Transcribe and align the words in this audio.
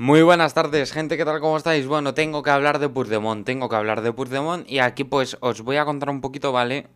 Muy 0.00 0.22
buenas 0.22 0.54
tardes, 0.54 0.92
gente, 0.92 1.16
¿qué 1.16 1.24
tal? 1.24 1.40
¿Cómo 1.40 1.56
estáis? 1.56 1.88
Bueno, 1.88 2.14
tengo 2.14 2.44
que 2.44 2.50
hablar 2.50 2.78
de 2.78 2.88
Puigdemont, 2.88 3.44
tengo 3.44 3.68
que 3.68 3.74
hablar 3.74 4.00
de 4.00 4.12
Puigdemont 4.12 4.70
y 4.70 4.78
aquí 4.78 5.02
pues 5.02 5.36
os 5.40 5.62
voy 5.62 5.74
a 5.74 5.84
contar 5.84 6.08
un 6.08 6.20
poquito, 6.20 6.52
¿vale? 6.52 6.86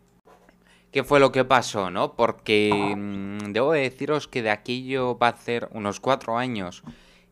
¿Qué 0.89 1.03
fue 1.03 1.19
lo 1.19 1.33
que 1.33 1.43
pasó, 1.43 1.91
no? 1.91 2.13
Porque 2.13 2.93
mmm, 2.95 3.51
debo 3.51 3.73
deciros 3.73 4.29
que 4.29 4.41
de 4.41 4.51
aquello 4.51 5.17
va 5.17 5.27
a 5.27 5.35
ser 5.35 5.67
unos 5.73 5.99
cuatro 5.99 6.37
años 6.37 6.81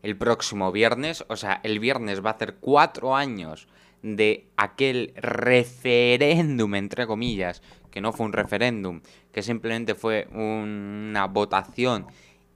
el 0.02 0.14
próximo 0.14 0.72
viernes, 0.72 1.24
o 1.28 1.36
sea, 1.36 1.62
el 1.62 1.78
viernes 1.78 2.22
va 2.22 2.28
a 2.28 2.34
hacer 2.34 2.56
cuatro 2.60 3.16
años 3.16 3.66
de 4.02 4.48
aquel 4.58 5.14
referéndum, 5.16 6.74
entre 6.74 7.06
comillas, 7.06 7.62
que 7.90 8.02
no 8.02 8.12
fue 8.12 8.26
un 8.26 8.34
referéndum, 8.34 9.00
que 9.32 9.42
simplemente 9.42 9.94
fue 9.94 10.28
una 10.34 11.26
votación 11.28 12.08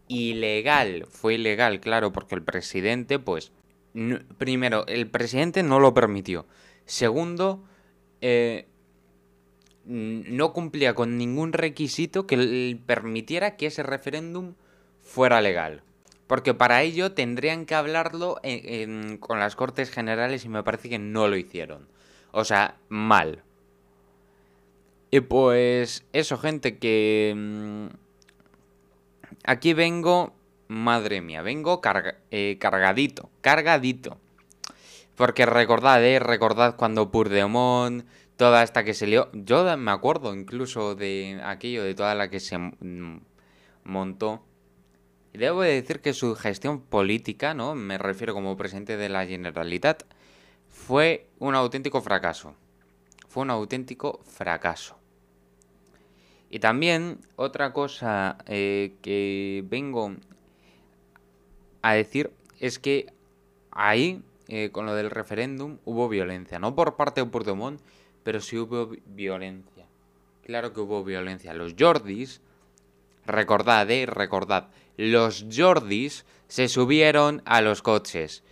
ilegal. 0.08 1.06
Fue 1.08 1.34
ilegal, 1.34 1.80
claro, 1.80 2.12
porque 2.12 2.34
el 2.34 2.42
presidente, 2.42 3.18
pues, 3.18 3.52
primero, 4.38 4.86
el 4.86 5.08
presidente 5.08 5.62
no 5.62 5.80
lo 5.80 5.94
permitió. 5.94 6.46
Segundo, 6.84 7.64
eh, 8.20 8.66
no 9.84 10.52
cumplía 10.52 10.94
con 10.94 11.16
ningún 11.16 11.52
requisito 11.52 12.26
que 12.26 12.78
permitiera 12.86 13.56
que 13.56 13.66
ese 13.66 13.82
referéndum 13.82 14.54
fuera 15.00 15.40
legal. 15.40 15.82
Porque 16.26 16.54
para 16.54 16.82
ello 16.82 17.12
tendrían 17.12 17.66
que 17.66 17.76
hablarlo 17.76 18.40
con 19.20 19.38
las 19.38 19.54
Cortes 19.54 19.90
Generales 19.90 20.44
y 20.44 20.48
me 20.48 20.64
parece 20.64 20.88
que 20.88 20.98
no 20.98 21.28
lo 21.28 21.36
hicieron. 21.36 21.86
O 22.32 22.44
sea, 22.44 22.76
mal. 22.88 23.44
Y 25.10 25.20
pues 25.20 26.04
eso, 26.12 26.36
gente, 26.36 26.78
que... 26.78 27.88
Mm, 29.46 29.50
aquí 29.50 29.74
vengo... 29.74 30.34
Madre 30.68 31.20
mía, 31.20 31.42
vengo 31.42 31.80
eh, 32.32 32.56
cargadito, 32.58 33.30
cargadito. 33.40 34.18
Porque 35.14 35.46
recordad, 35.46 36.04
eh, 36.04 36.18
recordad 36.18 36.74
cuando 36.74 37.12
Purdemont, 37.12 38.04
toda 38.36 38.64
esta 38.64 38.82
que 38.82 38.92
se 38.92 39.06
lió... 39.06 39.30
Yo 39.32 39.76
me 39.76 39.92
acuerdo 39.92 40.34
incluso 40.34 40.96
de 40.96 41.40
aquello, 41.44 41.84
de 41.84 41.94
toda 41.94 42.16
la 42.16 42.30
que 42.30 42.40
se 42.40 42.58
montó 43.84 44.42
debo 45.36 45.62
decir 45.62 46.00
que 46.00 46.12
su 46.12 46.34
gestión 46.34 46.80
política, 46.80 47.54
¿no? 47.54 47.74
Me 47.74 47.98
refiero 47.98 48.34
como 48.34 48.56
presidente 48.56 48.96
de 48.96 49.08
la 49.08 49.26
Generalitat, 49.26 50.04
fue 50.68 51.28
un 51.38 51.54
auténtico 51.54 52.00
fracaso. 52.00 52.54
Fue 53.28 53.42
un 53.42 53.50
auténtico 53.50 54.20
fracaso. 54.24 54.96
Y 56.56 56.58
también 56.58 57.18
otra 57.36 57.74
cosa 57.74 58.38
eh, 58.46 58.94
que 59.02 59.62
vengo 59.68 60.14
a 61.82 61.92
decir 61.92 62.30
es 62.60 62.78
que 62.78 63.12
ahí, 63.70 64.22
eh, 64.48 64.70
con 64.72 64.86
lo 64.86 64.94
del 64.94 65.10
referéndum, 65.10 65.76
hubo 65.84 66.08
violencia. 66.08 66.58
No 66.58 66.74
por 66.74 66.96
parte 66.96 67.20
de 67.20 67.26
Puigdemont, 67.26 67.78
pero 68.22 68.40
sí 68.40 68.56
hubo 68.56 68.90
violencia. 69.04 69.84
Claro 70.46 70.72
que 70.72 70.80
hubo 70.80 71.04
violencia. 71.04 71.52
Los 71.52 71.74
Jordis, 71.78 72.40
recordad, 73.26 73.90
eh, 73.90 74.06
recordad, 74.06 74.70
los 74.96 75.44
Jordis 75.54 76.24
se 76.48 76.68
subieron 76.68 77.42
a 77.44 77.60
los 77.60 77.82
coches 77.82 78.42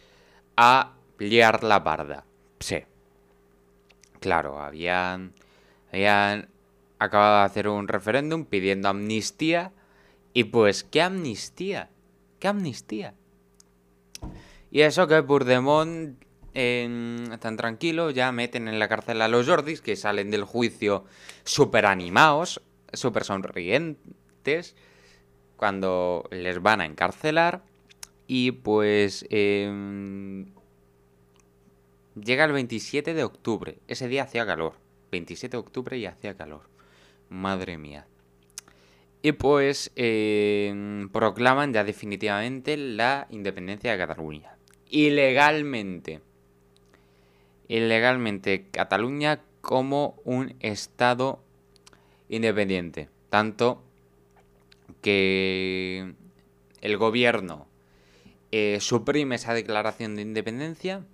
a 0.58 0.92
liar 1.18 1.64
la 1.64 1.78
barda. 1.80 2.27
Sí. 2.61 2.83
Claro, 4.20 4.61
habían, 4.61 5.33
habían 5.91 6.50
acabado 6.98 7.39
de 7.41 7.45
hacer 7.45 7.69
un 7.69 7.89
referéndum 7.89 8.45
pidiendo 8.45 8.89
amnistía. 8.89 9.73
Y 10.33 10.45
pues, 10.45 10.84
¿qué 10.84 11.03
amnistía? 11.03 11.91
¿Qué 12.39 12.48
amnistía? 12.48 13.14
Y 14.70 14.81
eso 14.81 15.06
que 15.06 15.23
Purdemont 15.23 16.23
eh, 16.55 17.36
tan 17.41 17.56
tranquilo, 17.56 18.11
ya 18.11 18.31
meten 18.31 18.69
en 18.69 18.78
la 18.78 18.89
cárcel 18.89 19.20
a 19.23 19.28
los 19.28 19.47
Jordis, 19.47 19.81
que 19.81 19.97
salen 19.97 20.31
del 20.31 20.45
juicio 20.45 21.05
súper 21.42 21.85
animados, 21.86 22.63
súper 22.92 23.24
sonrientes 23.24 24.77
cuando 25.57 26.29
les 26.30 26.63
van 26.63 26.80
a 26.80 26.85
encarcelar 26.85 27.63
y 28.27 28.52
pues 28.52 29.27
em, 29.30 30.52
llega 32.14 32.45
el 32.45 32.52
27 32.52 33.14
de 33.14 33.24
octubre. 33.24 33.79
Ese 33.89 34.08
día 34.08 34.23
hacía 34.23 34.47
calor. 34.47 34.74
27 35.11 35.57
de 35.57 35.61
octubre 35.61 35.98
y 35.98 36.07
hacía 36.07 36.36
calor. 36.36 36.63
Madre 37.34 37.78
mía. 37.78 38.06
Y 39.22 39.33
pues 39.33 39.90
em, 39.96 41.08
proclaman 41.08 41.72
ya 41.72 41.83
definitivamente 41.83 42.77
la 42.77 43.27
independencia 43.28 43.90
de 43.90 43.98
Cataluña. 43.98 44.56
Ilegalmente. 44.89 46.20
Ilegalmente 47.67 48.67
Cataluña 48.70 49.40
como 49.62 50.20
un 50.24 50.55
estado 50.61 51.42
independiente. 52.28 53.08
Tanto 53.30 53.83
que 55.02 56.14
el 56.83 56.96
gobierno 56.98 57.67
eh, 58.52 58.78
suprime 58.80 59.34
esa 59.34 59.55
declaración 59.55 60.14
de 60.14 60.23
independencia 60.23 61.05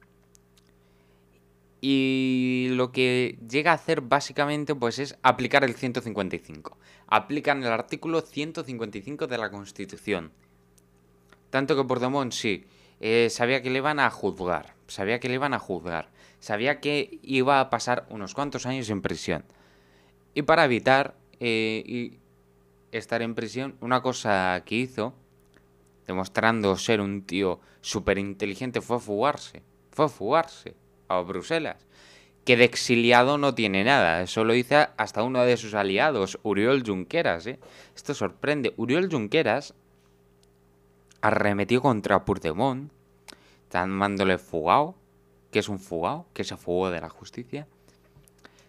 y 1.81 2.69
lo 2.73 2.93
que 2.93 3.39
llega 3.49 3.73
a 3.73 3.75
hacer 3.75 4.03
básicamente 4.03 4.75
pues 4.75 4.99
es 4.99 5.17
aplicar 5.23 5.65
el 5.65 5.75
155. 5.75 6.77
Aplican 7.07 7.63
el 7.63 7.73
artículo 7.73 8.21
155 8.21 9.27
de 9.27 9.39
la 9.39 9.51
Constitución. 9.51 10.33
Tanto 11.49 11.77
que 11.77 11.85
Puigdemont 11.85 12.33
sí, 12.33 12.67
eh, 13.01 13.29
sabía 13.31 13.63
que 13.63 13.71
le 13.71 13.79
iban 13.79 13.99
a 13.99 14.11
juzgar, 14.11 14.75
sabía 14.87 15.19
que 15.21 15.29
le 15.29 15.35
iban 15.35 15.55
a 15.55 15.59
juzgar, 15.59 16.11
sabía 16.39 16.81
que 16.81 17.19
iba 17.23 17.61
a 17.61 17.71
pasar 17.71 18.07
unos 18.11 18.35
cuantos 18.35 18.67
años 18.67 18.91
en 18.91 19.01
prisión. 19.01 19.45
Y 20.35 20.43
para 20.43 20.67
evitar 20.67 21.17
eh, 21.41 22.19
estar 22.93 23.23
en 23.23 23.35
prisión, 23.35 23.75
una 23.81 24.03
cosa 24.03 24.63
que 24.67 24.77
hizo, 24.77 25.15
demostrando 26.07 26.77
ser 26.77 27.01
un 27.01 27.23
tío 27.23 27.61
súper 27.81 28.19
inteligente, 28.19 28.81
fue 28.81 29.01
fugarse. 29.01 29.63
Fue 29.91 30.09
fugarse 30.09 30.75
a 31.11 31.21
Bruselas. 31.21 31.77
Que 32.45 32.57
de 32.57 32.65
exiliado 32.65 33.37
no 33.37 33.55
tiene 33.55 33.85
nada. 33.85 34.23
Eso 34.23 34.45
lo 34.45 34.55
dice 34.55 34.89
hasta 34.97 35.23
uno 35.23 35.45
de 35.45 35.57
sus 35.57 35.75
aliados, 35.75 36.39
Uriol 36.43 36.83
Junqueras. 36.87 37.47
¿eh? 37.47 37.59
Esto 37.95 38.15
sorprende. 38.15 38.73
Uriol 38.77 39.11
Junqueras 39.11 39.75
arremetió 41.21 41.83
contra 41.83 42.25
Puigdemont, 42.25 42.91
llamándole 43.71 44.39
fugado, 44.39 44.95
que 45.51 45.59
es 45.59 45.69
un 45.69 45.79
fugado, 45.79 46.27
que 46.33 46.45
se 46.45 46.57
fugó 46.57 46.91
de 46.91 47.01
la 47.01 47.11
justicia, 47.11 47.67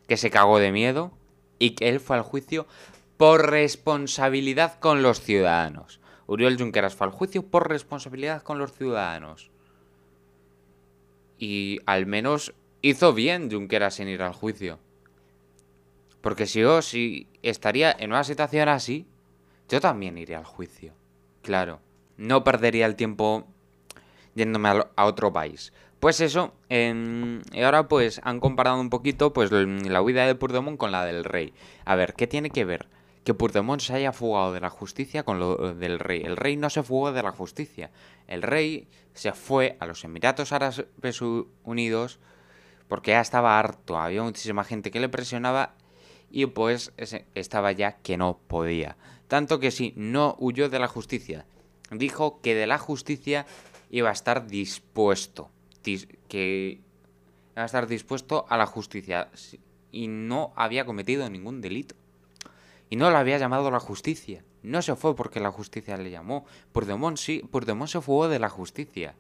que 0.08 0.18
se 0.18 0.32
cagó 0.32 0.60
de 0.60 0.72
miedo 0.72 1.12
y 1.60 1.72
que 1.72 1.88
él 1.88 2.00
fue 2.00 2.18
al 2.18 2.24
juicio 2.24 2.68
por 3.16 3.50
responsabilidad 3.50 4.80
con 4.80 5.02
los 5.02 5.22
ciudadanos. 5.22 6.02
Uriol 6.28 6.58
Junqueras 6.58 6.96
fue 6.96 7.08
al 7.08 7.14
juicio 7.14 7.44
por 7.44 7.70
responsabilidad 7.70 8.42
con 8.42 8.58
los 8.58 8.74
ciudadanos. 8.74 9.52
Y 11.42 11.80
al 11.88 12.06
menos 12.06 12.54
hizo 12.84 13.14
bien 13.14 13.50
Junqueras 13.50 14.00
en 14.00 14.10
ir 14.10 14.22
al 14.22 14.34
juicio. 14.34 14.78
Porque 16.22 16.46
si 16.46 16.60
yo 16.60 16.84
si 16.84 17.28
estaría 17.42 17.92
en 17.98 18.12
una 18.12 18.24
situación 18.24 18.70
así, 18.70 19.08
yo 19.68 19.82
también 19.82 20.20
iría 20.20 20.38
al 20.38 20.46
juicio. 20.46 20.94
Claro, 21.42 21.80
no 22.16 22.44
perdería 22.44 22.86
el 22.86 22.96
tiempo 22.96 23.48
yéndome 24.36 24.70
a 24.96 25.06
otro 25.06 25.34
país. 25.34 25.74
Pues 26.00 26.22
eso, 26.22 26.54
y 26.70 27.62
ahora 27.62 27.88
pues 27.88 28.22
han 28.24 28.40
comparado 28.40 28.80
un 28.80 28.92
poquito 28.92 29.34
pues 29.34 29.52
la 29.52 30.02
huida 30.04 30.28
de 30.28 30.36
Puigdemont 30.36 30.78
con 30.78 30.92
la 30.92 31.06
del 31.06 31.24
rey. 31.24 31.56
A 31.86 31.96
ver, 31.96 32.14
¿qué 32.14 32.28
tiene 32.28 32.52
que 32.52 32.66
ver? 32.66 32.88
Que 33.24 33.34
Puigdemont 33.34 33.82
se 33.82 33.94
haya 33.94 34.14
fugado 34.14 34.54
de 34.54 34.62
la 34.62 34.70
justicia 34.70 35.24
con 35.24 35.40
lo 35.40 35.74
del 35.76 36.00
rey. 36.00 36.22
El 36.24 36.38
rey 36.38 36.58
no 36.58 36.70
se 36.70 36.84
fugó 36.84 37.12
de 37.12 37.22
la 37.22 37.32
justicia. 37.32 37.92
El 38.28 38.42
rey 38.42 38.88
se 39.14 39.32
fue 39.34 39.78
a 39.80 39.86
los 39.86 40.04
Emiratos 40.04 40.52
Árabes 40.52 41.22
Unidos 41.64 42.20
porque 42.88 43.12
ya 43.12 43.22
estaba 43.22 43.60
harto. 43.60 43.98
Había 43.98 44.24
muchísima 44.24 44.64
gente 44.64 44.92
que 44.92 45.00
le 45.00 45.10
presionaba 45.10 45.76
y 46.32 46.46
pues 46.48 46.94
estaba 47.36 47.72
ya 47.74 47.98
que 47.98 48.18
no 48.18 48.40
podía. 48.48 48.98
Tanto 49.28 49.60
que 49.60 49.72
sí, 49.72 49.94
no 49.96 50.36
huyó 50.40 50.70
de 50.70 50.80
la 50.80 50.88
justicia. 50.88 51.46
Dijo 51.92 52.42
que 52.42 52.56
de 52.56 52.68
la 52.68 52.78
justicia 52.78 53.46
iba 53.90 54.10
a 54.10 54.14
estar 54.14 54.48
dispuesto. 54.48 55.52
Que 55.84 56.80
iba 57.54 57.64
a 57.64 57.66
estar 57.66 57.88
dispuesto 57.88 58.46
a 58.50 58.58
la 58.58 58.66
justicia. 58.66 59.30
Y 59.92 60.08
no 60.08 60.54
había 60.56 60.86
cometido 60.86 61.30
ningún 61.30 61.62
delito. 61.62 61.96
Y 62.92 62.98
no 62.98 63.10
lo 63.10 63.18
había 63.18 63.38
llamado 63.38 63.72
la 63.72 63.80
justicia. 63.80 64.44
No 64.64 64.82
se 64.82 64.98
fue 64.98 65.16
porque 65.16 65.40
la 65.40 65.50
justicia 65.50 65.96
le 65.96 66.12
llamó. 66.12 66.46
Puigdemont 66.74 67.18
sí, 67.18 67.42
Puigdemont 67.50 67.90
se 67.90 68.02
fugó 68.02 68.28
de 68.28 68.38
la 68.38 68.50
justicia. 68.50 69.16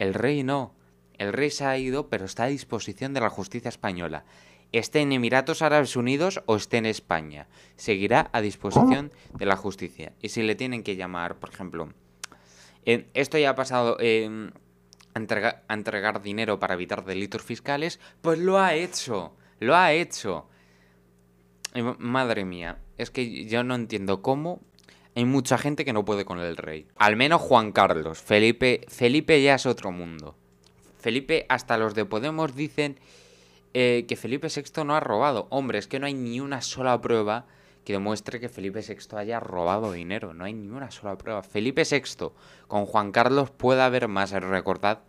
El 0.00 0.12
rey 0.12 0.42
no. 0.42 0.74
El 1.16 1.32
rey 1.32 1.50
se 1.50 1.64
ha 1.64 1.78
ido, 1.78 2.08
pero 2.08 2.24
está 2.24 2.44
a 2.44 2.48
disposición 2.48 3.14
de 3.14 3.20
la 3.20 3.30
justicia 3.30 3.68
española. 3.68 4.24
Esté 4.72 5.02
en 5.02 5.12
Emiratos 5.12 5.62
Árabes 5.62 5.94
Unidos 5.94 6.42
o 6.46 6.56
esté 6.56 6.78
en 6.78 6.86
España. 6.86 7.46
Seguirá 7.76 8.28
a 8.32 8.40
disposición 8.40 9.12
de 9.34 9.46
la 9.46 9.56
justicia. 9.56 10.12
Y 10.20 10.30
si 10.30 10.42
le 10.42 10.56
tienen 10.56 10.82
que 10.82 10.96
llamar, 10.96 11.36
por 11.36 11.50
ejemplo... 11.50 11.92
esto 12.84 13.38
ya 13.38 13.50
ha 13.50 13.54
pasado... 13.54 13.98
a 14.00 15.74
entregar 15.74 16.22
dinero 16.22 16.58
para 16.58 16.74
evitar 16.74 17.04
delitos 17.04 17.42
fiscales, 17.42 18.00
pues 18.20 18.40
lo 18.40 18.58
ha 18.58 18.74
hecho, 18.74 19.36
lo 19.60 19.76
ha 19.76 19.92
hecho. 19.92 20.48
Madre 21.98 22.44
mía, 22.44 22.78
es 22.98 23.10
que 23.10 23.44
yo 23.46 23.62
no 23.64 23.74
entiendo 23.74 24.22
cómo 24.22 24.60
hay 25.14 25.24
mucha 25.24 25.58
gente 25.58 25.84
que 25.84 25.92
no 25.92 26.04
puede 26.04 26.24
con 26.24 26.38
el 26.38 26.56
rey. 26.56 26.86
Al 26.96 27.16
menos 27.16 27.40
Juan 27.40 27.72
Carlos. 27.72 28.18
Felipe, 28.20 28.86
Felipe 28.88 29.42
ya 29.42 29.56
es 29.56 29.66
otro 29.66 29.90
mundo. 29.90 30.36
Felipe, 30.98 31.46
hasta 31.48 31.78
los 31.78 31.94
de 31.94 32.04
Podemos 32.04 32.54
dicen 32.54 32.98
eh, 33.74 34.04
que 34.08 34.16
Felipe 34.16 34.48
VI 34.48 34.84
no 34.84 34.94
ha 34.94 35.00
robado. 35.00 35.46
Hombre, 35.50 35.78
es 35.78 35.88
que 35.88 35.98
no 35.98 36.06
hay 36.06 36.14
ni 36.14 36.40
una 36.40 36.60
sola 36.62 37.00
prueba 37.00 37.46
que 37.84 37.94
demuestre 37.94 38.40
que 38.40 38.48
Felipe 38.48 38.80
VI 38.80 39.16
haya 39.16 39.40
robado 39.40 39.92
dinero. 39.92 40.34
No 40.34 40.44
hay 40.44 40.52
ni 40.52 40.68
una 40.68 40.90
sola 40.90 41.16
prueba. 41.18 41.42
Felipe 41.42 41.82
VI 41.90 42.30
con 42.68 42.86
Juan 42.86 43.10
Carlos 43.10 43.50
puede 43.50 43.82
haber 43.82 44.08
más. 44.08 44.30
Recordad 44.32 45.00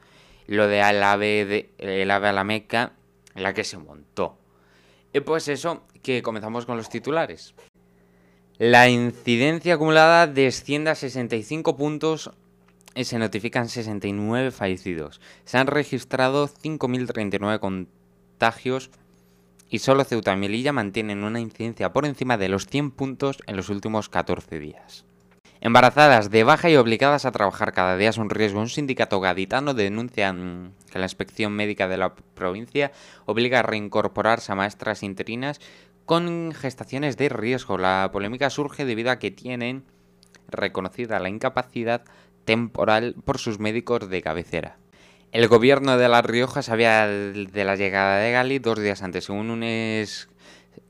lo 0.47 0.67
de 0.67 0.79
el 0.79 1.03
ave, 1.03 1.45
de, 1.45 1.69
el 1.77 2.09
ave 2.09 2.29
a 2.29 2.33
la 2.33 2.43
Meca, 2.43 2.93
la 3.35 3.53
que 3.53 3.63
se 3.63 3.77
montó. 3.77 4.37
Y 5.13 5.19
pues 5.21 5.47
eso, 5.47 5.83
que 6.01 6.21
comenzamos 6.21 6.65
con 6.65 6.77
los 6.77 6.89
titulares. 6.89 7.53
La 8.57 8.89
incidencia 8.89 9.75
acumulada 9.75 10.27
desciende 10.27 10.91
a 10.91 10.95
65 10.95 11.75
puntos 11.75 12.31
y 12.95 13.05
se 13.05 13.17
notifican 13.17 13.69
69 13.69 14.51
fallecidos. 14.51 15.19
Se 15.45 15.57
han 15.57 15.67
registrado 15.67 16.47
5.039 16.47 17.59
contagios 17.59 18.91
y 19.69 19.79
solo 19.79 20.03
Ceuta 20.03 20.33
y 20.33 20.37
Melilla 20.37 20.73
mantienen 20.73 21.23
una 21.23 21.39
incidencia 21.39 21.93
por 21.93 22.05
encima 22.05 22.37
de 22.37 22.49
los 22.49 22.67
100 22.67 22.91
puntos 22.91 23.37
en 23.47 23.55
los 23.55 23.69
últimos 23.69 24.09
14 24.09 24.59
días. 24.59 25.05
Embarazadas 25.63 26.31
de 26.31 26.43
baja 26.43 26.71
y 26.71 26.75
obligadas 26.75 27.25
a 27.25 27.31
trabajar 27.31 27.71
cada 27.71 27.95
día 27.95 28.09
es 28.09 28.17
un 28.17 28.31
riesgo. 28.31 28.59
Un 28.59 28.67
sindicato 28.67 29.19
gaditano 29.19 29.75
denuncia 29.75 30.35
que 30.91 30.97
la 30.97 31.05
inspección 31.05 31.53
médica 31.53 31.87
de 31.87 31.97
la 31.97 32.15
provincia 32.15 32.91
obliga 33.27 33.59
a 33.59 33.61
reincorporarse 33.61 34.51
a 34.51 34.55
maestras 34.55 35.03
interinas 35.03 35.61
con 36.07 36.51
gestaciones 36.53 37.15
de 37.15 37.29
riesgo. 37.29 37.77
La 37.77 38.09
polémica 38.11 38.49
surge 38.49 38.85
debido 38.85 39.11
a 39.11 39.19
que 39.19 39.29
tienen 39.29 39.83
reconocida 40.47 41.19
la 41.19 41.29
incapacidad 41.29 42.05
temporal 42.43 43.15
por 43.23 43.37
sus 43.37 43.59
médicos 43.59 44.09
de 44.09 44.23
cabecera. 44.23 44.77
El 45.31 45.47
gobierno 45.47 45.95
de 45.95 46.09
La 46.09 46.23
Rioja 46.23 46.63
sabía 46.63 47.05
de 47.05 47.63
la 47.63 47.75
llegada 47.75 48.17
de 48.17 48.31
Gali 48.31 48.57
dos 48.57 48.79
días 48.79 49.03
antes. 49.03 49.25
Según 49.25 49.51
un 49.51 49.61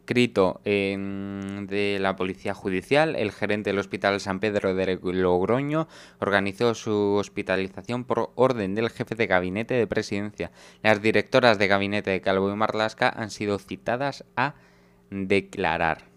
escrito 0.01 0.59
de 0.63 1.97
la 2.01 2.15
Policía 2.15 2.53
Judicial, 2.53 3.15
el 3.15 3.31
gerente 3.31 3.69
del 3.69 3.79
Hospital 3.79 4.19
San 4.19 4.39
Pedro 4.39 4.73
de 4.73 4.99
Logroño 5.01 5.87
organizó 6.19 6.73
su 6.73 7.15
hospitalización 7.15 8.03
por 8.03 8.31
orden 8.35 8.75
del 8.75 8.89
jefe 8.89 9.15
de 9.15 9.27
gabinete 9.27 9.75
de 9.75 9.87
presidencia. 9.87 10.51
Las 10.81 11.01
directoras 11.01 11.59
de 11.59 11.67
gabinete 11.67 12.09
de 12.09 12.21
Calvo 12.21 12.51
y 12.51 12.55
Marlasca 12.55 13.09
han 13.09 13.29
sido 13.29 13.59
citadas 13.59 14.25
a 14.35 14.55
declarar. 15.11 16.10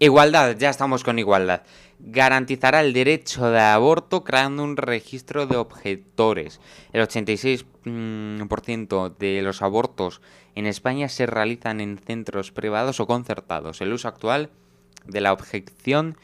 Igualdad, 0.00 0.56
ya 0.58 0.70
estamos 0.70 1.04
con 1.04 1.18
igualdad 1.20 1.62
garantizará 2.02 2.80
el 2.80 2.92
derecho 2.92 3.50
de 3.50 3.60
aborto 3.60 4.24
creando 4.24 4.64
un 4.64 4.76
registro 4.76 5.46
de 5.46 5.56
objetores. 5.56 6.60
El 6.92 7.02
86% 7.02 7.64
mm, 7.84 9.18
de 9.18 9.42
los 9.42 9.62
abortos 9.62 10.20
en 10.54 10.66
España 10.66 11.08
se 11.08 11.26
realizan 11.26 11.80
en 11.80 11.98
centros 11.98 12.50
privados 12.50 13.00
o 13.00 13.06
concertados. 13.06 13.80
El 13.80 13.92
uso 13.92 14.08
actual 14.08 14.50
de 15.06 15.20
la 15.20 15.32
objeción 15.32 16.16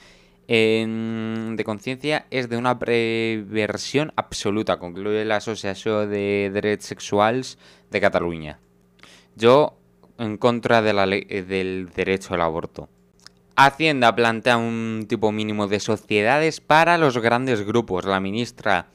de 0.48 1.62
conciencia 1.64 2.26
es 2.30 2.48
de 2.48 2.56
una 2.56 2.78
preversión 2.78 4.12
absoluta, 4.14 4.78
concluye 4.78 5.24
la 5.24 5.36
Asociación 5.36 6.08
de 6.08 6.52
Derechos 6.54 6.86
Sexuales 6.86 7.58
de 7.90 8.00
Cataluña. 8.00 8.60
Yo 9.34 9.76
en 10.18 10.36
contra 10.36 10.82
de 10.82 10.92
la 10.92 11.06
del 11.06 11.90
derecho 11.94 12.34
al 12.34 12.42
aborto. 12.42 12.88
Hacienda 13.58 14.14
plantea 14.14 14.58
un 14.58 15.06
tipo 15.08 15.32
mínimo 15.32 15.66
de 15.66 15.80
sociedades 15.80 16.60
para 16.60 16.98
los 16.98 17.16
grandes 17.16 17.64
grupos. 17.64 18.04
La 18.04 18.20
ministra 18.20 18.88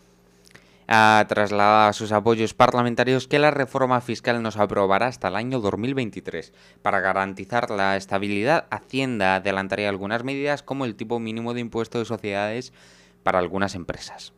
ha 0.88 1.26
trasladado 1.28 1.90
a 1.90 1.94
sus 1.94 2.12
apoyos 2.12 2.54
parlamentarios 2.54 3.28
que 3.28 3.40
la 3.40 3.50
reforma 3.50 4.02
fiscal 4.02 4.44
nos 4.44 4.58
aprobará 4.58 5.08
hasta 5.08 5.30
el 5.30 5.36
año 5.36 5.62
2023. 5.62 6.54
Para 6.84 7.00
garantizar 7.00 7.72
la 7.72 7.98
estabilidad, 7.98 8.68
Hacienda 8.70 9.38
adelantaría 9.38 9.90
algunas 9.90 10.24
medidas 10.24 10.62
como 10.62 10.86
el 10.86 10.94
tipo 10.94 11.20
mínimo 11.20 11.56
de 11.56 11.62
impuesto 11.62 11.98
de 11.98 12.06
sociedades 12.06 12.72
para 13.24 13.40
algunas 13.40 13.74
empresas. 13.74 14.32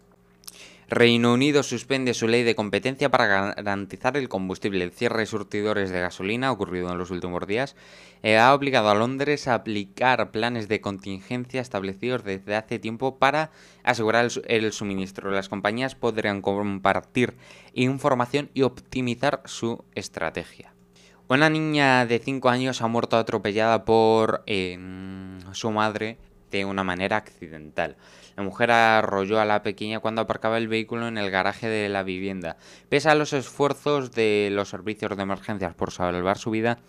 Reino 0.89 1.33
Unido 1.33 1.63
suspende 1.63 2.13
su 2.13 2.27
ley 2.27 2.44
de 2.44 2.56
competencia 2.56 3.09
para 3.09 3.53
garantizar 3.53 4.18
el 4.18 4.30
combustible. 4.30 4.83
El 4.83 4.91
cierre 4.91 5.19
de 5.19 5.25
surtidores 5.25 5.89
de 5.89 6.01
gasolina, 6.01 6.51
ocurrido 6.51 6.91
en 6.91 6.97
los 6.97 7.12
últimos 7.12 7.45
días, 7.47 7.75
eh, 8.21 8.38
ha 8.38 8.53
obligado 8.53 8.89
a 8.89 8.95
Londres 8.95 9.47
a 9.47 9.56
aplicar 9.56 10.31
planes 10.31 10.68
de 10.68 10.81
contingencia 10.81 11.62
establecidos 11.62 12.24
desde 12.24 12.56
hace 12.56 12.80
tiempo 12.80 13.18
para 13.18 13.51
asegurar 13.83 14.27
el, 14.47 14.71
suministro. 14.74 15.31
Las 15.31 15.50
compañías 15.50 15.95
podrían 15.95 16.41
compartir 16.41 17.36
información 17.74 18.50
y 18.53 18.63
optimizar 18.63 19.41
su 19.45 19.83
estrategia. 19.95 20.74
Una 21.29 21.50
niña 21.50 22.06
de 22.06 22.19
5 22.19 22.50
años 22.50 22.81
ha 22.81 22.88
muerto 22.88 23.18
atropellada 23.18 23.86
por 23.86 24.44
em, 24.45 25.39
su 25.53 25.71
madre 25.71 26.18
de 26.51 26.65
una 26.65 26.83
manera 26.83 27.18
accidental. 27.18 27.97
La 28.35 28.44
mujer 28.44 28.71
arrolló 28.71 29.39
a 29.39 29.45
la 29.45 29.62
pequeña 29.62 30.00
cuando 30.00 30.21
aparcaba 30.21 30.57
el 30.57 30.68
vehículo 30.68 31.07
en 31.07 31.18
el 31.18 31.30
garaje 31.30 31.68
de 31.68 31.89
la 31.89 32.03
vivienda. 32.03 32.57
Pese 32.89 33.09
a 33.09 33.15
los 33.15 33.33
esfuerzos 33.33 34.12
de 34.12 34.50
los 34.51 34.69
servicios 34.69 35.15
de 35.15 35.24
emergencias 35.24 35.75
por 35.75 35.91
salvar 35.91 36.38
su 36.38 36.51
vida, 36.51 36.80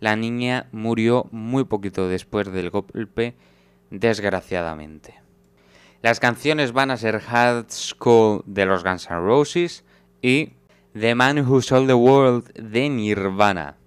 la 0.00 0.14
niña 0.14 0.68
murió 0.70 1.26
muy 1.32 1.64
poquito 1.64 2.08
después 2.08 2.52
del 2.52 2.70
golpe, 2.70 3.34
desgraciadamente. 3.90 5.20
Las 6.00 6.20
canciones 6.20 6.72
van 6.72 6.92
a 6.92 6.96
ser 6.96 7.20
Hard 7.26 7.70
School 7.70 8.42
de 8.46 8.66
los 8.66 8.84
Guns 8.84 9.10
N' 9.10 9.18
Roses 9.18 9.84
y 10.22 10.52
The 10.92 11.16
Man 11.16 11.40
Who 11.40 11.60
Sold 11.60 11.88
the 11.88 11.94
World 11.94 12.52
de 12.52 12.88
Nirvana. 12.88 13.77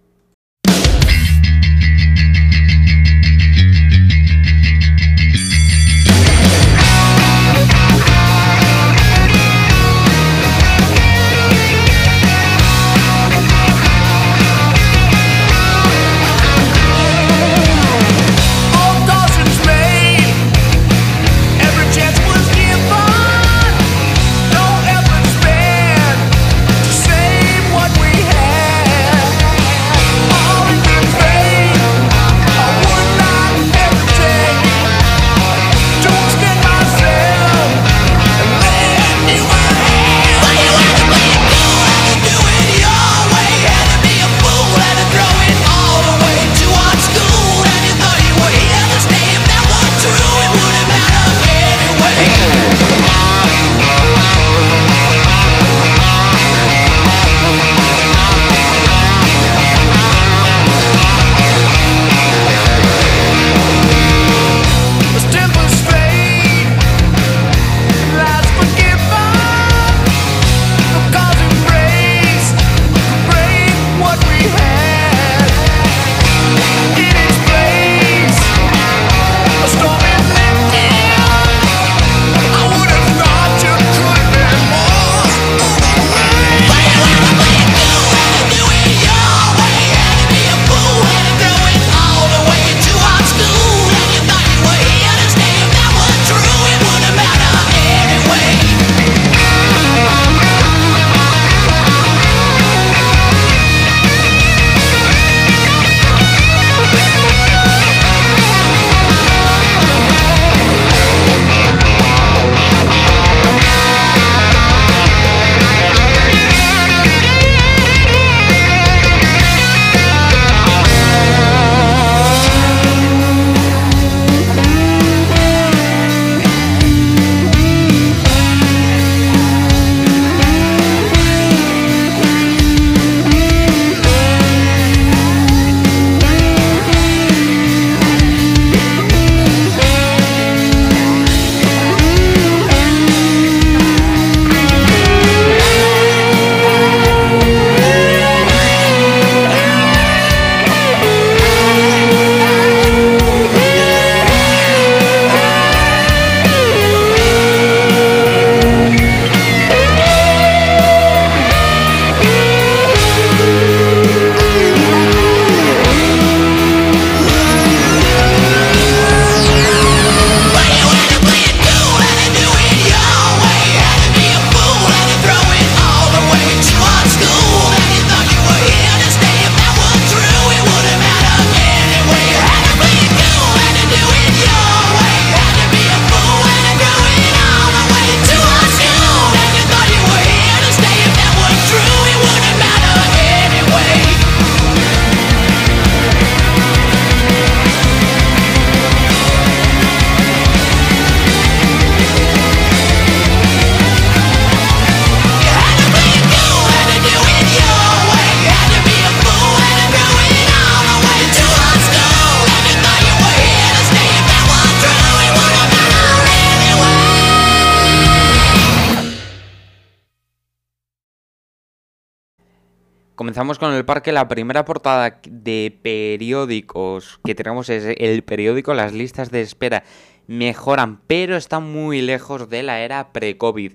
Comenzamos 223.21 223.59
con 223.59 223.71
el 223.71 223.85
parque. 223.85 224.11
La 224.11 224.27
primera 224.27 224.65
portada 224.65 225.19
de 225.29 225.77
periódicos 225.83 227.19
que 227.23 227.35
tenemos 227.35 227.69
es 227.69 227.95
el 227.99 228.23
periódico. 228.23 228.73
Las 228.73 228.93
listas 228.93 229.29
de 229.29 229.41
espera 229.41 229.83
mejoran, 230.25 230.99
pero 231.05 231.37
están 231.37 231.71
muy 231.71 232.01
lejos 232.01 232.49
de 232.49 232.63
la 232.63 232.79
era 232.79 233.13
pre-COVID. 233.13 233.73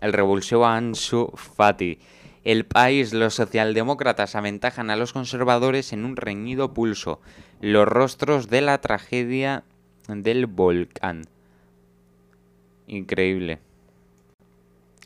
El 0.00 0.12
revulsivo 0.14 0.64
Ansu 0.64 1.30
Fati. 1.36 1.98
El 2.44 2.64
país, 2.64 3.12
los 3.12 3.34
socialdemócratas 3.34 4.34
aventajan 4.34 4.88
a 4.88 4.96
los 4.96 5.12
conservadores 5.12 5.92
en 5.92 6.06
un 6.06 6.16
reñido 6.16 6.72
pulso. 6.72 7.20
Los 7.60 7.86
rostros 7.86 8.48
de 8.48 8.62
la 8.62 8.80
tragedia 8.80 9.64
del 10.08 10.46
volcán. 10.46 11.26
Increíble. 12.86 13.58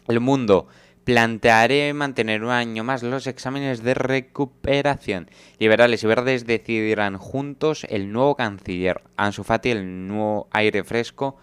El 0.06 0.20
mundo. 0.20 0.68
Plantearé 1.04 1.92
mantener 1.94 2.44
un 2.44 2.50
año 2.50 2.84
más 2.84 3.02
los 3.02 3.26
exámenes 3.26 3.82
de 3.82 3.94
recuperación. 3.94 5.28
Liberales 5.58 6.04
y 6.04 6.06
verdes 6.06 6.46
decidirán 6.46 7.18
juntos 7.18 7.84
el 7.88 8.12
nuevo 8.12 8.36
canciller. 8.36 9.02
Ansu 9.16 9.42
Fati, 9.42 9.70
el 9.70 10.06
nuevo 10.06 10.48
aire 10.52 10.84
fresco 10.84 11.36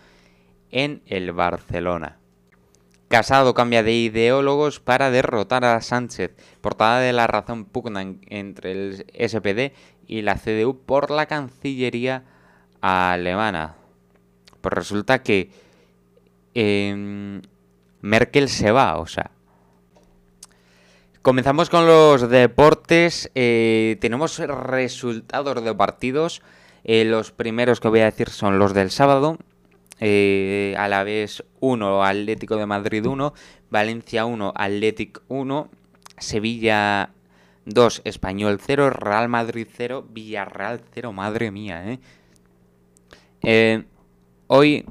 en 0.72 1.02
el 1.08 1.34
Barcelona. 1.34 2.20
Casado 3.10 3.54
cambia 3.54 3.84
de 3.84 3.94
ideólogos 3.94 4.80
para 4.80 5.12
derrotar 5.12 5.66
a 5.66 5.82
Sánchez. 5.82 6.32
Portada 6.62 7.00
de 7.00 7.12
la 7.12 7.28
razón 7.28 7.66
pugna 7.66 8.02
entre 8.30 8.72
el 8.72 9.06
SPD 9.14 9.74
y 10.08 10.22
la 10.22 10.36
CDU 10.36 10.80
por 10.86 11.12
la 11.12 11.26
Cancillería 11.26 12.24
alemana. 12.82 13.76
Pues 14.62 14.74
resulta 14.74 15.22
que 15.22 15.50
em, 16.54 17.42
Merkel 18.02 18.48
se 18.48 18.72
va, 18.72 18.98
o 19.00 19.08
sea. 19.08 19.32
Comenzamos 21.30 21.70
con 21.70 21.86
los 21.86 22.28
deportes. 22.28 23.30
Eh, 23.36 23.98
tenemos 24.02 24.40
resultados 24.40 25.64
de 25.64 25.76
partidos. 25.76 26.42
Eh, 26.84 27.06
los 27.06 27.32
primeros 27.32 27.80
que 27.80 27.88
voy 27.88 28.00
a 28.00 28.06
decir 28.06 28.30
son 28.30 28.58
los 28.58 28.74
del 28.74 28.90
sábado 28.90 29.38
eh, 30.00 30.74
a 30.80 30.88
la 30.88 31.04
vez 31.04 31.44
1, 31.60 32.04
Atlético 32.04 32.56
de 32.56 32.66
Madrid 32.66 33.06
1, 33.06 33.36
Valencia 33.70 34.26
1, 34.26 34.54
Atlético 34.56 35.22
1, 35.28 35.70
Sevilla 36.18 37.12
2, 37.66 38.02
Español 38.06 38.60
0, 38.60 38.90
Real 38.90 39.30
Madrid 39.30 39.68
0, 39.72 40.08
Villarreal 40.10 40.82
0, 40.96 41.14
madre 41.14 41.52
mía, 41.52 41.92
¿eh? 41.92 42.00
¿eh? 43.44 43.84
hoy, 44.48 44.84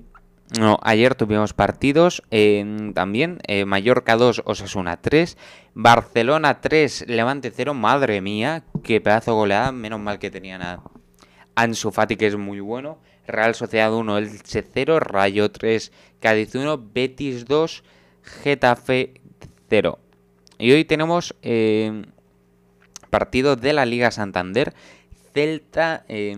no, 0.57 0.79
ayer 0.83 1.15
tuvimos 1.15 1.53
partidos 1.53 2.23
eh, 2.31 2.91
también, 2.95 3.39
eh, 3.47 3.67
Mallorca 3.67 4.17
2, 4.17 4.43
Osasuna 4.47 4.97
3, 4.97 5.37
Barcelona 5.75 6.63
3, 6.63 7.05
Levante 7.07 7.53
0, 7.55 7.75
madre 7.75 8.23
mía, 8.23 8.65
qué 8.83 9.01
pedazo 9.01 9.35
goleada, 9.35 9.73
menos 9.73 10.01
mal 10.01 10.19
que 10.19 10.31
tenía 10.31 10.57
nada. 10.57 10.83
Ansu 11.55 11.91
Fati, 11.91 12.17
que 12.17 12.29
es 12.29 12.37
muy 12.37 12.61
bueno, 12.61 12.99
Real 13.27 13.55
Sociedad 13.55 13.93
1, 13.93 14.19
Elche 14.19 14.63
0, 14.63 15.01
Rayo 15.01 15.51
3, 15.51 15.93
Cádiz 16.19 16.55
1, 16.55 16.83
Betis 16.95 17.45
2, 17.45 17.85
Getafe 18.43 19.21
0. 19.69 19.99
Y 20.59 20.73
hoy 20.73 20.85
tenemos 20.87 21.35
eh, 21.43 22.05
partido 23.11 23.57
de 23.57 23.75
la 23.75 23.85
Liga 23.85 24.11
Santander, 24.11 24.73
Celta 25.33 26.05
eh, 26.09 26.35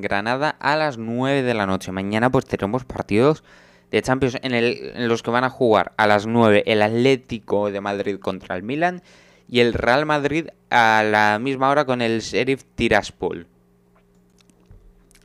Granada 0.00 0.50
a 0.60 0.76
las 0.76 0.98
9 0.98 1.42
de 1.42 1.54
la 1.54 1.66
noche. 1.66 1.92
Mañana 1.92 2.30
pues 2.30 2.44
tenemos 2.46 2.84
partidos 2.84 3.44
de 3.90 4.02
Champions 4.02 4.38
en, 4.42 4.54
en, 4.54 5.08
los 5.08 5.22
que 5.22 5.30
van 5.30 5.44
a 5.44 5.50
jugar 5.50 5.92
a 5.96 6.06
las 6.06 6.26
9 6.26 6.64
el 6.66 6.82
Atlético 6.82 7.70
de 7.70 7.80
Madrid 7.80 8.18
contra 8.18 8.56
el 8.56 8.62
Milan 8.62 9.02
y 9.48 9.60
el 9.60 9.72
Real 9.72 10.06
Madrid 10.06 10.48
a 10.70 11.02
la 11.02 11.38
misma 11.38 11.70
hora 11.70 11.84
con 11.84 12.02
el 12.02 12.20
Sheriff 12.20 12.64
Tiraspol. 12.74 13.46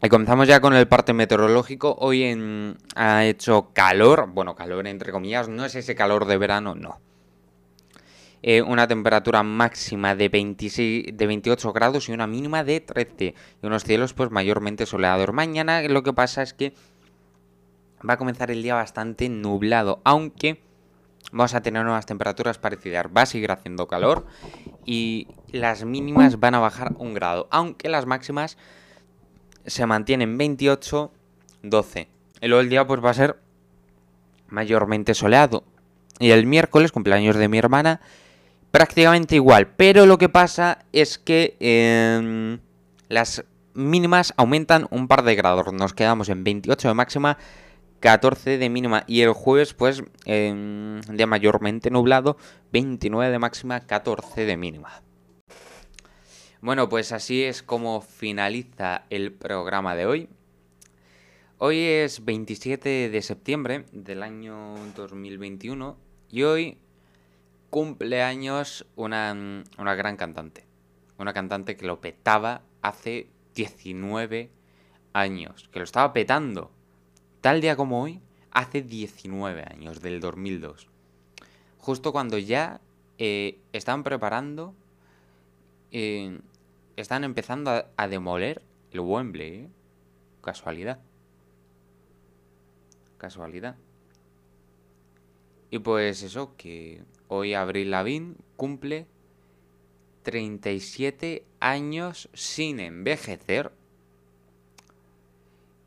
Y 0.01 0.09
comenzamos 0.09 0.49
ya 0.49 0.59
con 0.59 0.73
el 0.73 0.85
parte 0.85 1.13
meteorológico. 1.13 1.95
Hoy 1.97 2.23
en, 2.23 2.77
ha 2.93 3.23
hecho 3.23 3.69
calor, 3.73 4.27
bueno, 4.33 4.53
calor 4.53 4.85
entre 4.85 5.13
comillas, 5.13 5.47
no 5.47 5.63
es 5.63 5.75
ese 5.75 5.95
calor 5.95 6.25
de 6.25 6.37
verano, 6.37 6.75
no. 6.75 6.99
Eh, 8.45 8.62
una 8.62 8.89
temperatura 8.89 9.41
máxima 9.41 10.15
de, 10.15 10.27
26, 10.27 11.17
de 11.17 11.27
28 11.27 11.71
grados 11.71 12.09
y 12.09 12.12
una 12.12 12.27
mínima 12.27 12.65
de 12.65 12.81
13. 12.81 13.33
Y 13.62 13.65
unos 13.65 13.85
cielos 13.85 14.13
pues 14.13 14.31
mayormente 14.31 14.85
soleados. 14.85 15.31
Mañana 15.31 15.81
lo 15.83 16.03
que 16.03 16.12
pasa 16.12 16.41
es 16.43 16.53
que 16.53 16.73
va 18.07 18.15
a 18.15 18.17
comenzar 18.17 18.51
el 18.51 18.62
día 18.62 18.75
bastante 18.75 19.29
nublado, 19.29 20.01
aunque 20.03 20.62
vamos 21.31 21.53
a 21.53 21.62
tener 21.62 21.85
unas 21.85 22.05
temperaturas 22.05 22.57
parecidas. 22.57 23.05
Va 23.15 23.21
a 23.21 23.25
seguir 23.25 23.50
haciendo 23.50 23.88
calor 23.88 24.25
y 24.85 25.29
las 25.53 25.85
mínimas 25.85 26.38
van 26.38 26.55
a 26.55 26.59
bajar 26.59 26.95
un 26.97 27.13
grado, 27.13 27.47
aunque 27.50 27.88
las 27.88 28.05
máximas 28.05 28.57
se 29.65 29.85
mantienen 29.85 30.38
28, 30.38 31.13
12. 31.62 32.09
Y 32.41 32.47
luego 32.50 32.62
el 32.62 32.69
día 32.69 32.85
pues 32.85 33.01
va 33.01 33.12
a 33.12 33.13
ser 33.13 33.39
mayormente 34.50 35.13
soleado. 35.13 35.63
Y 36.19 36.31
el 36.31 36.45
miércoles, 36.45 36.91
cumpleaños 36.91 37.38
de 37.38 37.47
mi 37.47 37.57
hermana, 37.57 38.01
prácticamente 38.73 39.35
igual. 39.35 39.67
Pero 39.67 40.07
lo 40.07 40.17
que 40.17 40.29
pasa 40.29 40.79
es 40.91 41.19
que 41.19 41.55
eh, 41.59 42.57
las 43.07 43.45
mínimas 43.75 44.33
aumentan 44.35 44.87
un 44.89 45.07
par 45.07 45.23
de 45.23 45.35
grados. 45.35 45.71
Nos 45.71 45.93
quedamos 45.93 46.27
en 46.29 46.43
28 46.43 46.87
de 46.87 46.93
máxima, 46.95 47.37
14 47.99 48.57
de 48.57 48.69
mínima. 48.69 49.03
Y 49.05 49.21
el 49.21 49.33
jueves, 49.33 49.75
pues, 49.75 50.03
eh, 50.25 50.99
día 51.07 51.27
mayormente 51.27 51.91
nublado, 51.91 52.35
29 52.71 53.31
de 53.31 53.37
máxima, 53.37 53.79
14 53.81 54.43
de 54.43 54.57
mínima. 54.57 55.03
Bueno, 56.59 56.89
pues 56.89 57.11
así 57.11 57.43
es 57.43 57.61
como 57.61 58.01
finaliza 58.01 59.03
el 59.11 59.33
programa 59.33 59.95
de 59.95 60.07
hoy. 60.07 60.29
Hoy 61.59 61.77
es 61.79 62.25
27 62.25 63.09
de 63.09 63.21
septiembre 63.21 63.85
del 63.91 64.23
año 64.23 64.75
2021 64.95 65.95
y 66.31 66.41
hoy 66.41 66.79
cumple 67.73 68.21
años 68.21 68.85
una, 68.95 69.35
una 69.79 69.95
gran 69.95 70.15
cantante. 70.15 70.63
Una 71.17 71.33
cantante 71.33 71.75
que 71.75 71.87
lo 71.87 72.01
petaba 72.01 72.61
hace 72.83 73.31
19 73.55 74.51
años, 75.13 75.69
que 75.71 75.79
lo 75.79 75.83
estaba 75.83 76.13
petando. 76.13 76.69
Tal 77.41 77.61
día 77.61 77.75
como 77.75 78.03
hoy, 78.03 78.21
hace 78.51 78.83
19 78.83 79.63
años, 79.63 80.01
del 80.03 80.19
2002. 80.19 80.87
Justo 81.79 82.11
cuando 82.11 82.37
ya 82.37 82.79
eh, 83.17 83.57
estaban 83.73 84.03
preparando... 84.03 84.75
Eh, 85.89 86.39
están 86.95 87.23
empezando 87.23 87.71
a, 87.71 87.87
a 87.97 88.07
demoler 88.07 88.61
el 88.91 88.99
Wembley. 88.99 89.51
¿eh? 89.51 89.69
Casualidad. 90.43 90.99
Casualidad. 93.17 93.77
Y 95.73 95.79
pues 95.79 96.21
eso, 96.21 96.53
que 96.55 97.01
hoy 97.29 97.55
Abril 97.55 97.89
Lavín 97.89 98.37
cumple 98.57 99.07
37 100.21 101.43
años 101.59 102.29
sin 102.31 102.79
envejecer. 102.79 103.71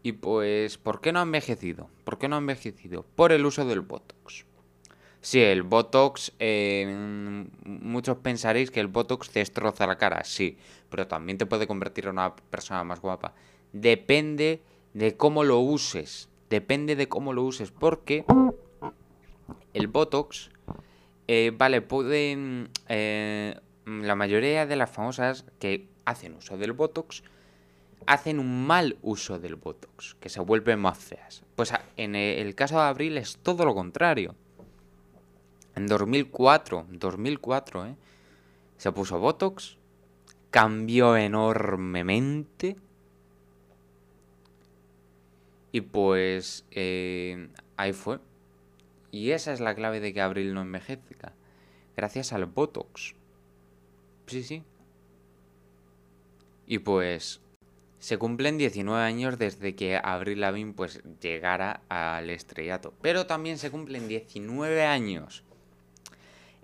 Y 0.02 0.10
pues, 0.10 0.76
¿por 0.76 1.00
qué 1.00 1.12
no 1.12 1.20
ha 1.20 1.22
envejecido? 1.22 1.88
¿Por 2.02 2.18
qué 2.18 2.26
no 2.26 2.34
ha 2.34 2.40
envejecido? 2.40 3.06
Por 3.14 3.30
el 3.30 3.46
uso 3.46 3.64
del 3.64 3.82
Botox. 3.82 4.44
Sí, 5.20 5.40
el 5.40 5.62
Botox, 5.62 6.32
eh, 6.40 7.46
muchos 7.64 8.16
pensaréis 8.18 8.72
que 8.72 8.80
el 8.80 8.88
Botox 8.88 9.32
destroza 9.32 9.86
la 9.86 9.98
cara, 9.98 10.24
sí, 10.24 10.58
pero 10.90 11.06
también 11.06 11.38
te 11.38 11.46
puede 11.46 11.68
convertir 11.68 12.06
en 12.06 12.10
una 12.10 12.34
persona 12.34 12.82
más 12.82 13.00
guapa. 13.00 13.34
Depende 13.72 14.62
de 14.94 15.16
cómo 15.16 15.44
lo 15.44 15.60
uses, 15.60 16.28
depende 16.50 16.96
de 16.96 17.08
cómo 17.08 17.32
lo 17.32 17.44
uses, 17.44 17.70
porque 17.70 18.24
el 19.74 19.86
Botox, 19.88 20.50
eh, 21.28 21.52
vale, 21.56 21.82
pueden, 21.82 22.70
eh, 22.88 23.58
la 23.84 24.14
mayoría 24.14 24.66
de 24.66 24.76
las 24.76 24.90
famosas 24.90 25.44
que 25.58 25.88
hacen 26.04 26.34
uso 26.34 26.56
del 26.56 26.72
Botox, 26.72 27.22
hacen 28.06 28.38
un 28.38 28.66
mal 28.66 28.96
uso 29.02 29.38
del 29.38 29.56
Botox, 29.56 30.14
que 30.20 30.28
se 30.28 30.40
vuelven 30.40 30.78
más 30.78 30.98
feas. 30.98 31.42
Pues 31.56 31.72
en 31.96 32.14
el 32.14 32.54
caso 32.54 32.76
de 32.76 32.82
Abril 32.82 33.18
es 33.18 33.38
todo 33.38 33.64
lo 33.64 33.74
contrario 33.74 34.34
en 35.76 35.86
2004, 35.86 36.86
2004, 36.90 37.86
¿eh? 37.86 37.96
Se 38.78 38.92
puso 38.92 39.18
Botox, 39.18 39.76
cambió 40.50 41.16
enormemente. 41.16 42.76
Y 45.72 45.82
pues 45.82 46.64
eh, 46.70 47.48
ahí 47.76 47.92
fue. 47.92 48.18
Y 49.10 49.30
esa 49.30 49.52
es 49.52 49.60
la 49.60 49.75
clave 49.75 50.00
de 50.00 50.12
que 50.12 50.20
Abril 50.20 50.54
no 50.54 50.62
envejezca. 50.62 51.32
Gracias 51.96 52.32
al 52.32 52.46
Botox. 52.46 53.14
Sí, 54.26 54.42
sí. 54.42 54.62
Y 56.66 56.78
pues 56.78 57.40
se 57.98 58.18
cumplen 58.18 58.58
19 58.58 59.02
años 59.02 59.38
desde 59.38 59.75
que 59.75 59.98
Avril 60.02 60.40
Lavigne 60.40 60.75
pues 60.75 61.02
llegara 61.20 61.82
al 61.88 62.30
estrellato. 62.30 62.92
Pero 63.00 63.26
también 63.26 63.58
se 63.58 63.70
cumplen 63.70 64.08
19 64.08 64.84
años 64.84 65.44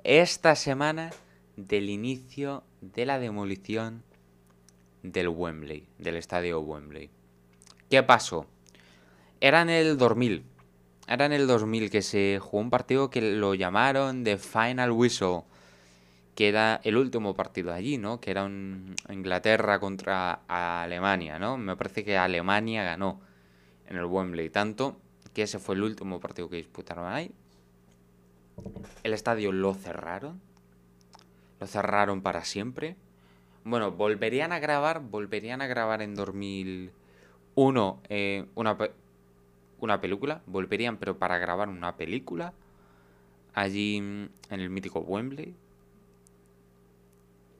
esta 0.05 0.57
semana 0.57 1.11
del 1.57 1.89
inicio 1.89 2.65
de 2.81 3.07
la 3.07 3.19
demolición 3.19 4.03
del 5.03 5.29
Wembley, 5.29 5.87
del 5.99 6.17
estadio 6.17 6.61
Wembley. 6.61 7.11
¿Qué 7.89 8.03
pasó? 8.03 8.47
Era 9.41 9.63
en 9.63 9.71
el 9.71 9.97
2000. 9.99 10.45
Era 11.13 11.27
en 11.27 11.33
el 11.33 11.47
2000 11.47 11.91
que 11.91 12.01
se 12.01 12.39
jugó 12.41 12.63
un 12.63 12.71
partido 12.71 13.11
que 13.11 13.21
lo 13.21 13.53
llamaron 13.53 14.25
The 14.25 14.39
Final 14.39 14.93
Whistle, 14.93 15.43
que 16.35 16.49
era 16.49 16.81
el 16.85 16.97
último 16.97 17.35
partido 17.35 17.71
allí, 17.71 17.99
¿no? 17.99 18.19
Que 18.19 18.31
era 18.31 18.45
un 18.45 18.95
Inglaterra 19.11 19.79
contra 19.79 20.41
Alemania, 20.49 21.39
¿no? 21.39 21.59
Me 21.59 21.77
parece 21.77 22.03
que 22.03 22.17
Alemania 22.17 22.83
ganó 22.83 23.21
en 23.89 23.99
el 23.99 24.07
Wembley, 24.07 24.49
tanto 24.49 25.03
que 25.35 25.43
ese 25.43 25.59
fue 25.59 25.75
el 25.75 25.83
último 25.83 26.19
partido 26.19 26.49
que 26.49 26.57
disputaron 26.57 27.07
ahí. 27.13 27.31
El 29.03 29.13
estadio 29.13 29.53
lo 29.53 29.75
cerraron. 29.75 30.41
Lo 31.61 31.67
cerraron 31.67 32.23
para 32.23 32.43
siempre. 32.47 32.97
Bueno, 33.65 33.93
volverían 33.93 34.51
a 34.51 34.61
grabar, 34.61 35.01
volverían 35.01 35.61
a 35.61 35.67
grabar 35.67 36.01
en 36.01 36.15
2001 36.15 38.03
eh, 38.09 38.47
una, 38.55 38.79
una 39.85 40.01
película, 40.01 40.43
volverían 40.47 40.97
pero 40.97 41.19
para 41.19 41.39
grabar 41.39 41.69
una 41.69 41.97
película 41.97 42.53
allí 43.55 43.97
en 43.97 44.31
el 44.51 44.71
mítico 44.71 45.01
Wembley, 45.01 45.55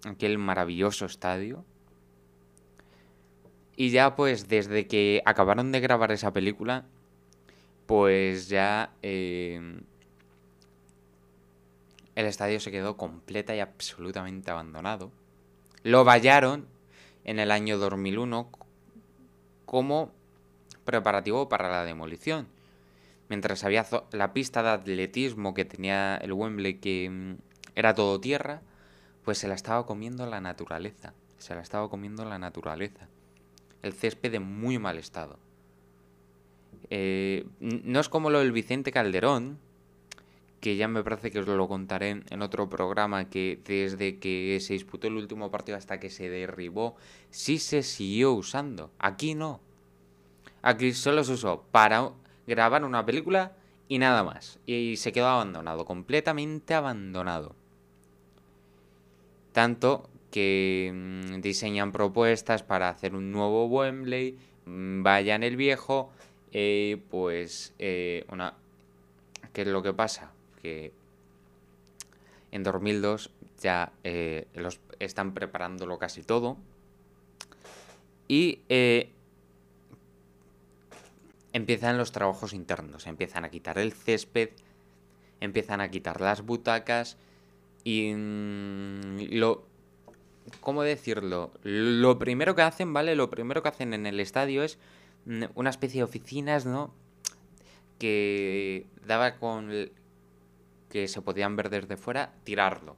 aquel 0.05 0.39
maravilloso 0.39 1.07
estadio. 1.07 1.65
Y 3.77 3.91
ya 3.91 4.17
pues 4.17 4.49
desde 4.49 4.87
que 4.87 5.23
acabaron 5.25 5.73
de 5.73 5.81
grabar 5.81 6.13
esa 6.13 6.33
película, 6.33 6.85
pues 7.87 8.49
ya 8.49 8.93
eh, 9.03 9.81
el 12.15 12.27
estadio 12.27 12.61
se 12.61 12.71
quedó 12.71 12.97
completa 12.97 13.55
y 13.57 13.61
absolutamente 13.61 14.51
abandonado. 14.51 15.11
Lo 15.83 16.05
vallaron 16.05 16.67
en 17.25 17.39
el 17.39 17.51
año 17.51 17.79
2001 17.79 18.51
como 19.65 20.13
preparativo 20.85 21.49
para 21.49 21.71
la 21.71 21.85
demolición. 21.85 22.47
Mientras 23.29 23.65
había 23.65 23.87
la 24.11 24.33
pista 24.33 24.63
de 24.63 24.71
atletismo 24.71 25.55
que 25.55 25.65
tenía 25.65 26.17
el 26.17 26.33
Wembley, 26.33 26.75
que 26.75 27.09
mm, 27.11 27.37
era 27.75 27.95
todo 27.95 28.21
tierra, 28.21 28.61
pues 29.25 29.39
se 29.39 29.49
la 29.49 29.55
estaba 29.55 29.87
comiendo 29.87 30.27
la 30.27 30.41
naturaleza. 30.41 31.15
Se 31.39 31.55
la 31.55 31.63
estaba 31.63 31.89
comiendo 31.89 32.25
la 32.25 32.39
naturaleza. 32.39 33.09
El 33.83 33.93
césped 33.93 34.35
en 34.35 34.43
muy 34.43 34.79
mal 34.79 34.99
estado. 34.99 35.39
Eh, 36.91 37.47
no 37.61 38.01
es 38.01 38.09
como 38.09 38.31
lo 38.31 38.41
del 38.41 38.53
Vicente 38.53 38.93
Calderón, 38.93 39.59
que 40.61 40.77
ya 40.77 40.87
me 40.87 41.03
parece 41.03 41.31
que 41.31 41.41
os 41.41 41.47
lo 41.47 41.67
contaré 41.67 42.23
en 42.29 42.43
otro 42.43 42.69
programa, 42.69 43.29
que 43.29 43.61
desde 43.65 44.19
que 44.19 44.59
se 44.61 44.75
disputó 44.75 45.09
el 45.09 45.17
último 45.17 45.51
partido 45.51 45.77
hasta 45.77 45.99
que 45.99 46.11
se 46.11 46.29
derribó, 46.29 46.97
sí 47.31 47.59
se 47.59 47.83
siguió 47.83 48.33
usando. 48.33 48.93
Aquí 48.99 49.35
no. 49.35 49.61
Aquí 50.63 50.93
solo 50.93 51.25
se 51.25 51.33
usó 51.33 51.65
para 51.73 52.13
grabar 52.47 52.85
una 52.85 53.05
película 53.05 53.53
y 53.89 53.99
nada 53.99 54.23
más. 54.23 54.59
Y 54.65 54.97
se 54.97 55.13
quedó 55.13 55.27
abandonado, 55.27 55.85
completamente 55.85 56.73
abandonado. 56.73 57.55
Tanto 59.53 60.09
que 60.31 60.91
mm, 60.95 61.41
diseñan 61.41 61.93
propuestas 61.93 62.63
para 62.63 62.89
hacer 62.89 63.15
un 63.15 63.33
nuevo 63.33 63.67
Wembley, 63.67 64.39
mm, 64.65 65.03
vayan 65.03 65.43
el 65.43 65.57
viejo, 65.57 66.11
eh, 66.53 67.03
pues 67.11 67.75
eh, 67.79 68.25
una... 68.31 68.55
¿Qué 69.53 69.63
es 69.63 69.69
lo 69.69 69.83
que 69.83 69.93
pasa? 69.93 70.33
Que 70.63 70.93
en 72.51 72.63
2002 72.63 73.31
ya 73.61 73.93
eh, 74.05 74.47
los 74.55 74.81
están 75.01 75.35
preparándolo 75.35 75.99
casi 75.99 76.23
todo. 76.23 76.57
Y 78.29 78.61
empiezan 81.53 81.99
los 81.99 82.13
trabajos 82.13 82.53
internos, 82.53 83.07
empiezan 83.07 83.45
a 83.45 83.51
quitar 83.51 83.79
el 83.79 83.93
césped, 83.93 84.51
empiezan 85.41 85.81
a 85.81 85.91
quitar 85.91 86.21
las 86.21 86.43
butacas 86.43 87.17
y 87.85 88.13
mm, 88.15 89.33
lo... 89.33 89.67
¿Cómo 90.61 90.83
decirlo? 90.83 91.53
Lo 91.63 92.19
primero 92.19 92.55
que 92.57 92.63
hacen, 92.63 92.93
¿vale? 92.93 93.15
Lo 93.15 93.31
primero 93.31 93.63
que 93.63 93.69
hacen 93.69 93.95
en 93.95 94.07
el 94.07 94.19
estadio 94.19 94.63
es 94.65 94.79
mm, 95.27 95.45
una 95.55 95.71
especie 95.71 96.01
de 96.01 96.05
oficinas, 96.05 96.67
¿no? 96.67 96.93
Que 97.99 98.87
daba 99.07 99.37
con... 99.37 99.71
que 100.91 101.09
se 101.09 101.23
podían 101.23 101.57
ver 101.57 101.71
desde 101.71 101.97
fuera, 101.97 102.33
tirarlo. 102.45 102.97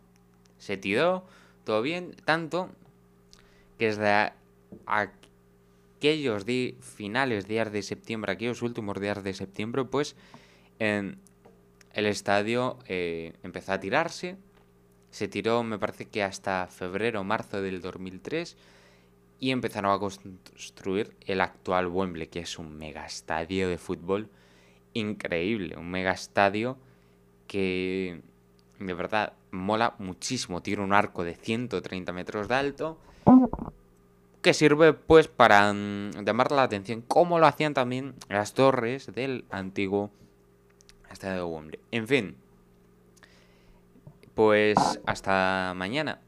Se 0.59 0.77
tiró, 0.77 1.25
todo 1.65 1.83
bien, 1.83 2.15
tanto 2.25 2.71
que 3.79 3.87
desde 3.87 4.33
aquellos 6.05 6.45
finales 6.81 7.49
días 7.49 7.73
de 7.73 7.83
septiembre, 7.83 8.33
aquellos 8.33 8.61
últimos 8.61 9.01
días 9.01 9.25
de 9.25 9.33
septiembre, 9.33 9.85
pues 9.85 10.17
el 10.79 11.17
estadio 11.95 12.79
eh, 12.87 13.33
empezó 13.43 13.73
a 13.73 13.81
tirarse. 13.81 14.37
Se 15.11 15.29
tiró, 15.29 15.63
me 15.63 15.79
parece 15.79 16.05
que 16.05 16.23
hasta 16.23 16.67
febrero 16.67 17.23
o 17.23 17.25
marzo 17.25 17.63
del 17.63 17.81
2003 17.81 18.55
y 19.41 19.51
empezaron 19.51 19.93
a 19.93 19.99
construir 19.99 21.17
el 21.25 21.41
actual 21.41 21.87
Wembley, 21.87 22.27
que 22.27 22.41
es 22.41 22.59
un 22.59 22.77
mega 22.77 23.07
estadio 23.07 23.71
de 23.71 23.79
fútbol 23.79 24.29
increíble, 24.93 25.75
un 25.79 25.91
mega 25.91 26.13
estadio 26.13 26.77
que 27.47 28.21
de 28.79 28.93
verdad 28.93 29.33
mola 29.53 29.95
muchísimo, 29.99 30.61
tiene 30.61 30.83
un 30.83 30.93
arco 30.93 31.25
de 31.25 31.35
130 31.35 32.13
metros 32.13 32.47
de 32.49 32.55
alto 32.57 32.99
que 34.45 34.53
sirve 34.53 34.93
pues 34.93 35.27
para 35.27 35.73
mm, 35.73 36.23
llamar 36.25 36.53
la 36.53 36.63
atención, 36.63 37.01
como 37.01 37.39
lo 37.39 37.47
hacían 37.47 37.73
también 37.73 38.15
las 38.29 38.53
torres 38.53 39.13
del 39.15 39.47
antiguo 39.51 40.11
estadio 41.11 41.37
de 41.37 41.45
Wembley. 41.45 41.81
En 41.91 42.07
fin, 42.07 42.37
pues 44.35 44.77
hasta 45.07 45.73
mañana. 45.75 46.21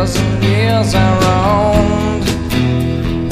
years 0.00 0.16
and 0.16 0.42
years 0.44 0.94
I 0.94 1.08
roamed 1.24 2.24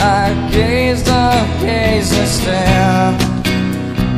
I 0.00 0.50
gazed, 0.52 1.08
I 1.08 1.46
gazed 1.60 2.12
and 2.12 2.28
stared 2.28 3.16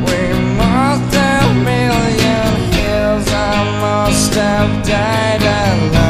We 0.05 0.33
must 0.57 1.13
have 1.15 1.55
million 1.63 2.53
years 2.73 3.27
I 3.31 3.79
must 3.79 4.33
have 4.33 4.85
died 4.85 5.41
alone. 5.41 6.00